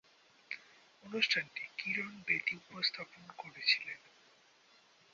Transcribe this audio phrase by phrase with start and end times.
[1.03, 3.99] অনুষ্ঠানটি কিরণ বেদী উপস্থাপন করেছিলেন।